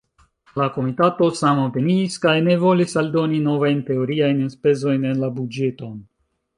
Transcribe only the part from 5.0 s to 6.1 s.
en la buĝeton.